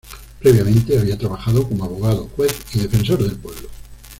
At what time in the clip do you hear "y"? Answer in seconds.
2.73-2.79